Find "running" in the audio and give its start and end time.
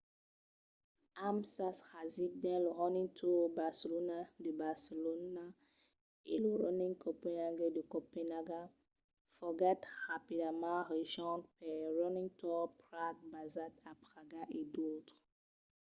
2.79-3.09, 6.63-6.95, 11.99-12.29